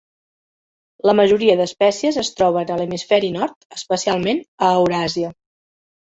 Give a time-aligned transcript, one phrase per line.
[1.09, 5.33] La majoria d'espècies es troben a l'Hemisferi Nord, especialment a Euràsia.